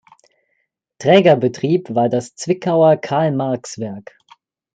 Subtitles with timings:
[0.97, 4.15] Trägerbetrieb war das Zwickauer Karl-Marx-Werk.